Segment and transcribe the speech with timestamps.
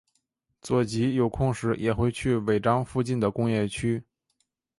[0.63, 4.03] 佐吉有空时也会去尾张附近的工业区。